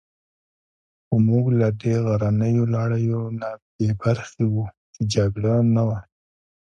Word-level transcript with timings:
خو 1.05 1.15
موږ 1.27 1.45
له 1.59 1.67
دې 1.81 1.95
غرنیو 2.05 2.63
لړیو 2.75 3.21
نه 3.39 3.49
بې 3.75 3.89
برخې 4.01 4.45
وو، 4.51 4.65
چې 4.93 5.01
جګړه 5.13 5.53
نه 5.75 5.83
وه. 5.87 5.99